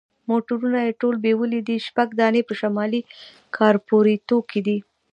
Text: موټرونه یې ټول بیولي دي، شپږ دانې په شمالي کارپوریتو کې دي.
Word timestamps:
موټرونه 0.29 0.79
یې 0.85 0.97
ټول 1.01 1.15
بیولي 1.25 1.61
دي، 1.67 1.77
شپږ 1.87 2.09
دانې 2.19 2.41
په 2.47 2.53
شمالي 2.61 3.01
کارپوریتو 3.57 4.37
کې 4.49 4.59
دي. 4.67 4.77